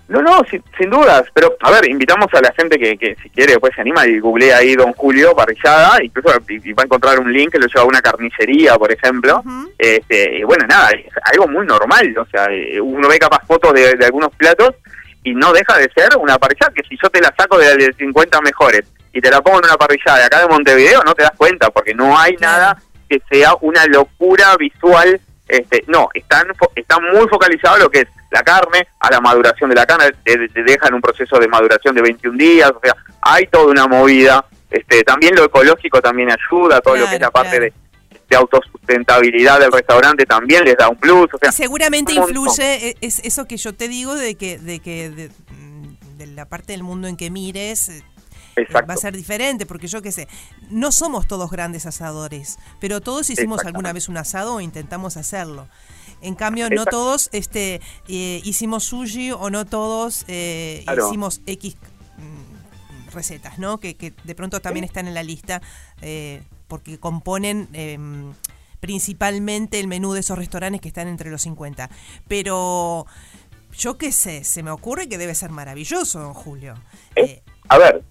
No, 0.10 0.22
no, 0.22 0.42
sin, 0.50 0.89
dudas, 0.89 1.24
pero 1.34 1.58
a 1.60 1.70
ver, 1.70 1.89
invitamos 1.89 2.27
a 2.34 2.39
la 2.39 2.54
gente 2.54 2.80
que, 2.80 2.98
que 2.98 3.18
si 3.22 3.30
quiere 3.30 3.54
después 3.54 3.75
se 3.75 3.82
anima 3.82 4.08
y 4.08 4.20
googlea 4.20 4.58
ahí 4.58 4.74
Don 4.74 4.94
Julio 4.94 5.36
parrillada, 5.36 6.01
incluso 6.01 6.30
y, 6.48 6.72
va 6.72 6.84
a 6.84 6.86
encontrar 6.86 7.20
un 7.20 7.32
link 7.32 7.51
que 7.51 7.60
lo 7.60 7.68
lleva 7.68 7.82
a 7.82 7.86
una 7.86 8.01
carnicería, 8.01 8.77
por 8.77 8.89
ejemplo. 8.89 9.44
este, 9.77 10.46
bueno, 10.46 10.66
nada, 10.66 10.92
es 10.92 11.12
algo 11.25 11.50
muy 11.50 11.66
normal, 11.66 12.18
o 12.18 12.25
sea, 12.27 12.46
eh, 12.50 12.80
uno 12.80 13.10
ve 13.10 13.20
capaz 13.20 13.46
fotos 13.46 13.74
de, 13.74 13.98
algunos 14.06 14.34
platos 14.38 14.75
y 15.25 15.34
no 15.34 15.51
deja 15.51 15.77
de 15.77 15.89
ser 15.94 16.16
una 16.18 16.38
parrillada 16.38 16.72
que 16.74 16.88
si 16.88 16.98
yo 17.01 17.10
te 17.10 17.20
la 17.20 17.34
saco 17.38 17.58
de, 17.58 17.75
de 17.75 17.92
50 17.92 18.39
mejores 18.39 18.84
y 19.12 19.20
te 19.20 19.30
la 19.30 19.42
pongo 19.42 19.60
en 19.60 19.66
una 19.66 19.75
parrillada 19.75 20.20
de 20.20 20.25
acá 20.25 20.39
de 20.39 20.48
Montevideo, 20.48 21.04
no 21.04 21.16
te 21.16 21.24
das 21.24 21.36
cuenta, 21.36 21.70
porque 21.70 21.94
no 21.94 22.18
hay 22.18 22.38
nada 22.39 22.77
que 23.09 23.21
sea 23.29 23.55
una 23.61 23.85
locura 23.85 24.55
visual 24.57 25.21
este, 25.47 25.85
no, 25.87 26.09
están, 26.13 26.47
están 26.75 27.03
muy 27.13 27.27
focalizados 27.29 27.79
lo 27.79 27.89
que 27.89 27.99
es 27.99 28.07
la 28.31 28.43
carne, 28.43 28.87
a 28.99 29.09
la 29.09 29.21
maduración 29.21 29.69
de 29.69 29.77
la 29.77 29.85
carne, 29.85 30.11
te, 30.23 30.37
dejan 30.63 30.93
un 30.93 31.01
proceso 31.01 31.39
de 31.39 31.47
maduración 31.47 31.95
de 31.95 32.01
21 32.01 32.37
días, 32.37 32.71
o 32.71 32.79
sea, 32.83 32.93
hay 33.21 33.47
toda 33.47 33.67
una 33.67 33.87
movida. 33.87 34.45
Este, 34.69 35.01
también 35.03 35.33
lo 35.35 35.45
ecológico 35.45 36.01
también 36.01 36.29
ayuda, 36.29 36.81
todo 36.81 36.97
lo 36.97 37.07
que 37.07 37.15
es 37.15 37.21
la 37.21 37.31
parte 37.31 37.59
de, 37.59 37.73
autosustentabilidad 38.35 39.57
del 39.61 39.71
restaurante 39.71 40.25
también 40.25 40.65
les 40.65 40.75
da 40.75 40.89
un 40.89 40.97
plus. 40.97 41.33
O 41.33 41.37
sea, 41.37 41.49
seguramente 41.53 42.11
influye 42.11 42.89
e, 42.89 42.97
es 42.99 43.19
eso 43.19 43.47
que 43.47 43.55
yo 43.55 43.73
te 43.73 43.87
digo 43.87 44.15
de 44.15 44.35
que 44.35 44.57
de 44.57 44.79
que 44.79 45.09
de, 45.09 46.27
la 46.27 46.43
parte 46.43 46.73
del 46.73 46.83
mundo 46.83 47.07
en 47.07 47.15
que 47.15 47.29
mires 47.29 48.03
eh, 48.57 48.67
va 48.73 48.93
a 48.93 48.97
ser 48.97 49.15
diferente, 49.15 49.65
porque 49.65 49.87
yo 49.87 50.01
qué 50.01 50.11
sé, 50.11 50.27
no 50.69 50.91
somos 50.91 51.27
todos 51.27 51.49
grandes 51.49 51.85
asadores, 51.85 52.57
pero 52.79 53.01
todos 53.01 53.29
hicimos 53.29 53.63
alguna 53.65 53.93
vez 53.93 54.09
un 54.09 54.17
asado 54.17 54.55
o 54.55 54.61
intentamos 54.61 55.17
hacerlo. 55.17 55.67
En 56.21 56.35
cambio, 56.35 56.69
no 56.69 56.85
todos 56.85 57.29
este, 57.31 57.81
eh, 58.07 58.41
hicimos 58.43 58.85
sushi 58.85 59.31
o 59.31 59.49
no 59.49 59.65
todos 59.65 60.25
eh, 60.27 60.83
hicimos 60.97 61.41
X 61.45 61.75
mm, 62.17 63.11
recetas, 63.11 63.59
¿no? 63.59 63.79
Que, 63.79 63.95
que, 63.95 64.13
de 64.23 64.35
pronto 64.35 64.59
también 64.59 64.83
están 64.83 65.07
en 65.07 65.13
la 65.13 65.23
lista 65.23 65.61
eh, 66.01 66.41
porque 66.67 66.97
componen 66.97 67.69
em, 67.73 68.33
principalmente 68.79 69.79
el 69.79 69.87
menú 69.87 70.13
de 70.13 70.21
esos 70.21 70.37
restaurantes 70.37 70.81
que 70.81 70.87
están 70.87 71.07
entre 71.07 71.29
los 71.29 71.43
50. 71.43 71.89
Pero 72.27 73.05
yo 73.77 73.97
qué 73.97 74.11
sé, 74.11 74.43
se 74.43 74.63
me 74.63 74.71
ocurre 74.71 75.07
que 75.07 75.19
debe 75.19 75.35
ser 75.35 75.51
maravilloso, 75.51 76.19
don 76.19 76.33
Julio. 76.33 76.73
a 77.69 77.77
ver, 77.77 78.03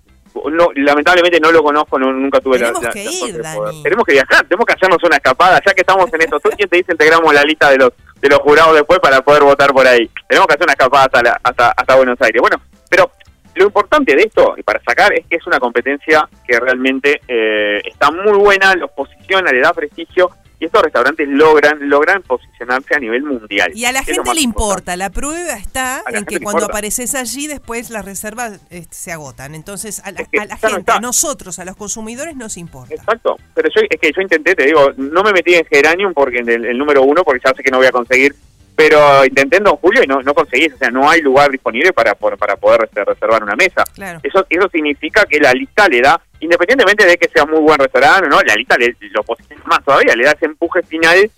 no, 0.50 0.68
lamentablemente 0.74 1.40
no 1.40 1.50
lo 1.52 1.62
conozco, 1.62 1.98
nunca 1.98 2.40
tuve 2.40 2.58
la, 2.58 2.72
que 2.92 3.04
ir, 3.04 3.42
Tenemos 3.82 4.04
que 4.04 4.12
viajar, 4.12 4.44
tenemos 4.46 4.66
que 4.66 4.72
hacernos 4.72 5.02
una 5.02 5.16
escapada, 5.16 5.60
ya 5.64 5.74
que 5.74 5.80
estamos 5.80 6.12
en 6.12 6.22
esto. 6.22 6.40
¿Tú 6.40 6.50
quién 6.56 6.68
te 6.68 6.76
dice 6.76 6.92
integramos 6.92 7.32
la 7.32 7.42
lista 7.42 7.70
de 7.70 7.78
los 7.78 7.90
de 8.20 8.28
los 8.28 8.38
jurados 8.40 8.74
después 8.74 8.98
para 9.00 9.20
poder 9.22 9.42
votar 9.42 9.72
por 9.72 9.86
ahí? 9.86 10.10
Tenemos 10.28 10.46
que 10.46 10.54
hacer 10.54 10.64
una 10.64 10.72
escapada 10.72 11.38
hasta, 11.42 11.72
hasta, 11.72 11.96
Buenos 11.96 12.20
Aires. 12.20 12.40
Bueno, 12.40 12.60
pero 12.88 13.10
lo 13.54 13.64
importante 13.66 14.14
de 14.14 14.22
esto, 14.22 14.54
y 14.56 14.62
para 14.62 14.80
sacar, 14.82 15.12
es 15.12 15.26
que 15.26 15.36
es 15.36 15.46
una 15.46 15.58
competencia 15.58 16.28
que 16.46 16.58
realmente 16.60 17.20
eh, 17.26 17.80
está 17.84 18.10
muy 18.10 18.36
buena, 18.38 18.74
los 18.74 18.90
posiciona, 18.90 19.50
le 19.50 19.60
da 19.60 19.72
prestigio 19.72 20.30
y 20.58 20.64
estos 20.66 20.82
restaurantes 20.82 21.28
logran 21.28 21.88
logran 21.88 22.22
posicionarse 22.22 22.94
a 22.94 22.98
nivel 22.98 23.22
mundial. 23.24 23.72
Y 23.74 23.84
a 23.84 23.92
la 23.92 24.02
gente 24.02 24.34
le 24.34 24.40
importa, 24.40 24.96
la 24.96 25.10
prueba 25.10 25.54
está 25.54 26.02
en 26.12 26.24
que 26.24 26.40
cuando 26.40 26.64
apareces 26.64 27.14
allí 27.14 27.46
después 27.46 27.90
las 27.90 28.04
reservas 28.04 28.60
este, 28.70 28.94
se 28.94 29.12
agotan. 29.12 29.54
Entonces 29.54 30.00
a 30.04 30.12
la, 30.12 30.24
gente, 30.24 30.92
a 30.92 31.00
nosotros, 31.00 31.58
a 31.58 31.64
los 31.64 31.76
consumidores 31.76 32.36
nos 32.36 32.56
importa. 32.56 32.94
Exacto, 32.94 33.36
pero 33.54 33.68
yo 33.74 33.82
es 33.88 34.00
que 34.00 34.12
yo 34.12 34.22
intenté, 34.22 34.54
te 34.54 34.66
digo, 34.66 34.92
no 34.96 35.22
me 35.22 35.32
metí 35.32 35.54
en 35.54 35.64
Geranium 35.66 36.14
porque 36.14 36.38
en 36.38 36.48
el, 36.48 36.78
número 36.78 37.02
uno 37.02 37.22
porque 37.24 37.42
ya 37.44 37.54
sé 37.54 37.62
que 37.62 37.70
no 37.70 37.78
voy 37.78 37.86
a 37.86 37.92
conseguir 37.92 38.34
pero 38.76 39.24
intenté 39.24 39.56
en 39.56 39.64
Don 39.64 39.76
Julio 39.76 40.02
y 40.04 40.06
no, 40.06 40.20
no 40.22 40.34
conseguí, 40.34 40.66
o 40.66 40.76
sea, 40.76 40.90
no 40.90 41.08
hay 41.08 41.22
lugar 41.22 41.50
disponible 41.50 41.92
para, 41.94 42.14
para 42.14 42.56
poder 42.56 42.88
reservar 42.92 43.42
una 43.42 43.56
mesa. 43.56 43.84
Eso, 44.22 44.46
eso 44.48 44.68
significa 44.70 45.24
que 45.24 45.40
la 45.40 45.52
lista 45.52 45.88
le 45.88 46.02
da 46.02 46.20
independientemente 46.40 47.06
de 47.06 47.16
que 47.16 47.28
sea 47.28 47.46
muy 47.46 47.60
buen 47.60 47.78
restaurante 47.78 48.28
no, 48.28 48.40
la 48.42 48.54
lista 48.54 48.76
le, 48.76 48.94
lo 49.10 49.22
posiciona 49.22 49.62
más 49.64 49.82
todavía, 49.84 50.14
le 50.14 50.24
da 50.24 50.32
ese 50.32 50.46
empuje 50.46 50.82
final. 50.82 51.30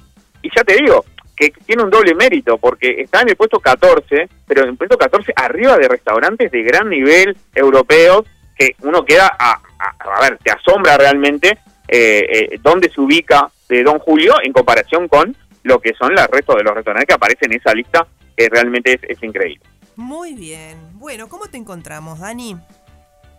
Y 0.42 0.50
ya 0.54 0.64
te 0.64 0.74
digo, 0.74 1.04
que 1.36 1.50
tiene 1.64 1.84
un 1.84 1.90
doble 1.90 2.14
mérito, 2.14 2.58
porque 2.58 3.00
está 3.00 3.22
en 3.22 3.30
el 3.30 3.36
puesto 3.36 3.60
14, 3.60 4.28
pero 4.46 4.62
en 4.62 4.70
el 4.70 4.76
puesto 4.76 4.98
14 4.98 5.32
arriba 5.36 5.76
de 5.76 5.88
restaurantes 5.88 6.50
de 6.50 6.62
gran 6.62 6.88
nivel 6.88 7.36
europeos, 7.54 8.26
que 8.56 8.74
uno 8.82 9.04
queda 9.04 9.30
a, 9.38 9.60
a, 9.78 10.20
ver, 10.20 10.38
te 10.38 10.50
asombra 10.50 10.96
realmente 10.96 11.58
eh, 11.86 12.26
eh, 12.28 12.58
dónde 12.60 12.90
se 12.90 13.00
ubica 13.00 13.48
de 13.68 13.84
Don 13.84 14.00
Julio 14.00 14.34
en 14.42 14.52
comparación 14.52 15.06
con 15.06 15.36
lo 15.68 15.78
que 15.78 15.94
son 15.94 16.14
los 16.14 16.26
restos 16.28 16.56
de 16.56 16.64
los 16.64 16.74
restaurantes 16.74 17.06
que 17.06 17.14
aparecen 17.14 17.52
en 17.52 17.58
esa 17.58 17.72
lista, 17.74 18.06
que 18.36 18.48
realmente 18.48 18.94
es, 18.94 19.00
es 19.08 19.22
increíble. 19.22 19.60
Muy 19.96 20.34
bien. 20.34 20.78
Bueno, 20.94 21.28
¿cómo 21.28 21.46
te 21.46 21.58
encontramos, 21.58 22.20
Dani? 22.20 22.56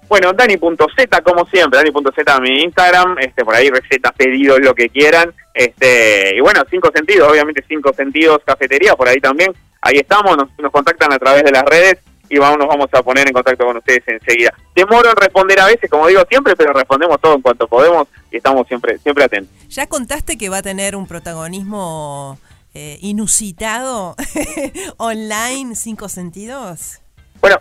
Bueno, 0.08 0.34
Dani.z, 0.34 1.22
como 1.22 1.46
siempre, 1.46 1.78
Dani.z 1.78 2.36
en 2.36 2.44
mi 2.44 2.64
Instagram, 2.64 3.18
este, 3.20 3.46
por 3.46 3.56
ahí 3.56 3.70
recetas, 3.70 4.12
pedidos, 4.14 4.60
lo 4.60 4.74
que 4.74 4.90
quieran. 4.90 5.34
Este, 5.54 6.36
y 6.36 6.40
bueno, 6.40 6.64
cinco 6.70 6.90
sentidos, 6.94 7.32
obviamente 7.32 7.64
cinco 7.68 7.94
sentidos, 7.94 8.40
cafetería, 8.44 8.96
por 8.96 9.08
ahí 9.08 9.20
también. 9.20 9.54
Ahí 9.82 9.98
estamos, 9.98 10.36
nos, 10.36 10.50
nos 10.58 10.72
contactan 10.72 11.14
a 11.14 11.20
través 11.20 11.44
de 11.44 11.52
las 11.52 11.64
redes 11.64 12.00
y 12.30 12.38
vamos, 12.38 12.60
nos 12.60 12.68
vamos 12.68 12.88
a 12.92 13.04
poner 13.04 13.28
en 13.28 13.34
contacto 13.34 13.66
con 13.66 13.78
ustedes 13.78 14.04
enseguida. 14.08 14.54
Demoro 14.76 15.10
en 15.10 15.16
responder 15.16 15.60
a 15.60 15.66
veces, 15.66 15.90
como 15.90 16.08
digo 16.08 16.22
siempre, 16.30 16.56
pero 16.56 16.74
respondemos 16.74 17.20
todo 17.20 17.36
en 17.36 17.42
cuanto 17.42 17.68
podemos 17.68 18.08
y 18.32 18.38
estamos 18.38 18.68
siempre, 18.68 18.98
siempre 19.00 19.24
atentos. 19.24 19.54
¿Ya 19.70 19.88
contaste 19.88 20.38
que 20.38 20.50
va 20.50 20.58
a 20.58 20.62
tener 20.62 20.96
un 20.96 21.08
protagonismo 21.08 22.38
eh, 22.74 22.98
inusitado 23.02 24.16
online, 24.98 25.76
cinco 25.76 26.08
sentidos? 26.10 27.00
Bueno, 27.42 27.58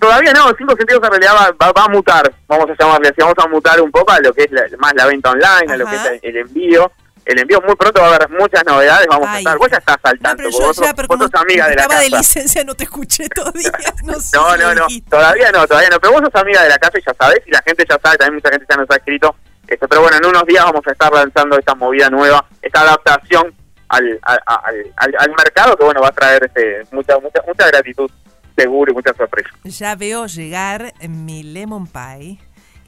Todavía 0.00 0.32
no, 0.32 0.50
Cinco 0.56 0.74
Sentidos 0.76 1.02
en 1.04 1.10
realidad 1.10 1.54
va, 1.60 1.72
va, 1.72 1.84
a 1.84 1.88
mutar, 1.88 2.32
vamos 2.48 2.70
a 2.70 2.74
llamarle 2.78 3.08
así, 3.08 3.20
vamos 3.20 3.34
a 3.36 3.48
mutar 3.48 3.80
un 3.82 3.90
poco 3.90 4.10
a 4.10 4.18
lo 4.20 4.32
que 4.32 4.44
es 4.44 4.78
más 4.78 4.94
la 4.94 5.04
venta 5.04 5.30
online, 5.30 5.70
a 5.70 5.76
lo 5.76 5.84
que 5.84 5.94
es 5.94 6.20
el, 6.22 6.36
envío. 6.38 6.90
El 7.24 7.38
envío 7.38 7.60
muy 7.60 7.76
pronto 7.76 8.00
va 8.00 8.08
a 8.12 8.14
haber 8.16 8.28
muchas 8.30 8.64
novedades, 8.66 9.06
vamos 9.08 9.28
a 9.28 9.32
Ay. 9.34 9.38
estar, 9.38 9.58
vos 9.58 9.68
ya 9.70 9.76
estás 9.78 9.96
al 10.02 10.18
No, 10.20 10.30
vos, 10.50 10.76
ya, 10.78 10.92
sos- 10.94 11.06
vos 11.06 11.30
amiga 11.34 11.68
de 11.68 11.74
la 11.76 11.82
estaba 11.82 12.00
de 12.00 12.10
casa. 12.10 12.18
licencia, 12.18 12.64
no 12.64 12.74
te 12.74 12.84
escuché 12.84 13.28
todavía. 13.28 13.70
No, 14.04 14.18
sé 14.20 14.36
No, 14.36 14.56
no, 14.56 14.74
no, 14.74 14.86
todavía 15.08 15.52
no, 15.52 15.66
todavía 15.66 15.90
no, 15.90 16.00
pero 16.00 16.12
vos 16.14 16.22
sos 16.22 16.42
amiga 16.42 16.62
de 16.62 16.68
la 16.70 16.78
casa 16.78 16.98
y 16.98 17.02
ya 17.06 17.14
sabés, 17.18 17.40
y 17.46 17.50
la 17.50 17.62
gente 17.64 17.84
ya 17.88 17.98
sabe, 18.02 18.16
también 18.18 18.34
mucha 18.36 18.50
gente 18.50 18.66
ya 18.68 18.76
nos 18.76 18.90
ha 18.90 18.96
escrito, 18.96 19.34
este, 19.68 19.86
pero 19.86 20.00
bueno, 20.02 20.16
en 20.16 20.26
unos 20.26 20.44
días 20.46 20.64
vamos 20.64 20.82
a 20.86 20.90
estar 20.92 21.12
lanzando 21.12 21.58
esta 21.58 21.74
movida 21.74 22.08
nueva, 22.10 22.44
esta 22.62 22.80
adaptación 22.80 23.54
al, 23.88 24.18
al, 24.22 24.40
al, 24.46 24.74
al- 24.96 25.16
al 25.18 25.30
mercado 25.30 25.76
que 25.76 25.84
bueno 25.84 26.00
va 26.00 26.08
a 26.08 26.12
traer 26.12 26.44
este, 26.44 26.82
mucha, 26.92 27.18
mucha, 27.18 27.40
mucha 27.46 27.66
gratitud 27.66 28.10
seguro 28.56 28.92
y 28.92 28.94
mucha 28.94 29.12
sorpresa. 29.14 29.48
Ya 29.64 29.94
veo 29.96 30.26
llegar 30.26 30.92
mi 31.08 31.42
lemon 31.42 31.86
pie. 31.86 32.38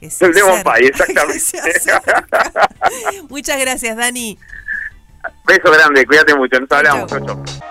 Que 0.03 0.11
se 0.11 0.25
El 0.25 0.31
acerca- 0.31 0.73
pie, 0.75 0.87
exactamente. 0.93 1.43
Muchas 3.29 3.59
gracias, 3.59 3.95
Dani. 3.95 4.37
Beso 5.45 5.71
grande, 5.71 6.05
cuídate 6.05 6.35
mucho, 6.35 6.59
nos 6.59 6.71
hablamos. 6.71 7.09
Chau. 7.09 7.25
Chau, 7.25 7.43
chau. 7.45 7.63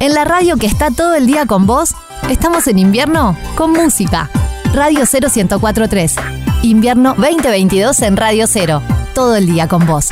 En 0.00 0.14
la 0.14 0.24
radio 0.24 0.56
que 0.56 0.66
está 0.66 0.90
todo 0.90 1.14
el 1.14 1.26
día 1.26 1.46
con 1.46 1.66
vos, 1.66 1.94
estamos 2.30 2.66
en 2.66 2.78
invierno 2.78 3.36
con 3.54 3.72
música. 3.72 4.28
Radio 4.72 5.04
0143. 5.06 6.16
Invierno 6.62 7.14
2022 7.16 8.00
en 8.02 8.16
Radio 8.16 8.46
0. 8.48 8.82
Todo 9.14 9.36
el 9.36 9.46
día 9.46 9.68
con 9.68 9.86
vos. 9.86 10.08